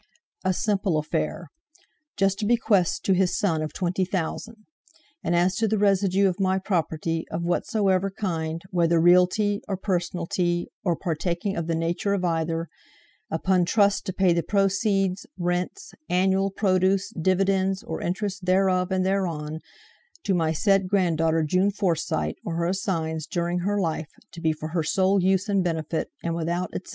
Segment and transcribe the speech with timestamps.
[0.43, 1.49] A simple affair.
[2.17, 4.55] Just a bequest to his son of twenty thousand,
[5.23, 10.69] and "as to the residue of my property of whatsoever kind whether realty or personalty,
[10.83, 17.11] or partaking of the nature of either—upon trust to pay the proceeds rents annual produce
[17.21, 19.59] dividends or interest thereof and thereon
[20.23, 24.51] to my said grand daughter June Forsyte or her assigns during her life to be
[24.51, 26.89] for her sole use and benefit and without, etc...